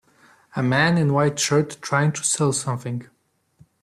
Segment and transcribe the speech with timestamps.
[0.55, 3.07] A man in white shirt trying to sell something.